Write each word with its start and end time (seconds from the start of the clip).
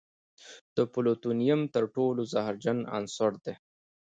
د 0.75 0.77
پلوتونیم 0.93 1.61
تر 1.73 1.83
ټولو 1.95 2.21
زهرجن 2.33 2.79
عنصر 2.95 3.31
دی. 3.45 3.53